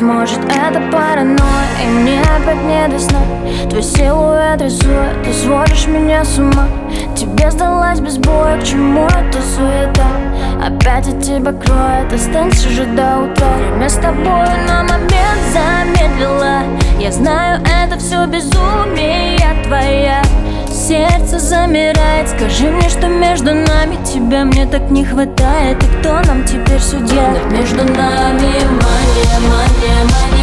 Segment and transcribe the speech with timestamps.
[0.00, 1.38] может это паранойя
[1.82, 3.18] И мне опять не до сна.
[3.68, 6.66] Твой силуэт рисует, ты сводишь меня с ума.
[7.14, 10.06] Тебе сдалась без боя, к чему эта суета?
[10.64, 13.46] Опять от тебя кроет, останься же до утра.
[13.56, 16.62] Время с тобой на момент замедлила
[16.98, 20.22] Я знаю, это все безумие твоя
[20.86, 26.44] Сердце замирает, скажи мне, что между нами Тебя мне так не хватает, и кто нам
[26.44, 27.38] теперь судья?
[27.50, 30.33] Между нами мания, мания, мания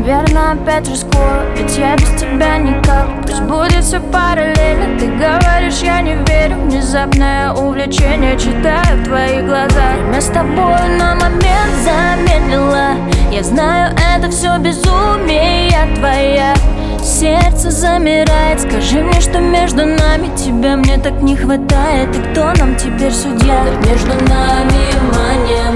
[0.00, 3.06] Наверное, опять рискую Ведь я без тебя никак.
[3.20, 6.56] Пусть будет все параллельно Ты говоришь, я не верю.
[6.56, 9.96] Внезапное увлечение Читаю в твоих глазах.
[9.98, 12.94] Время с тобой на момент замедлила
[13.30, 16.54] Я знаю, это все безумие твоя.
[17.02, 22.16] Сердце замирает Скажи мне, что между нами Тебя мне так не хватает.
[22.16, 23.64] И кто нам теперь судья?
[23.86, 24.80] Между нами
[25.14, 25.70] мания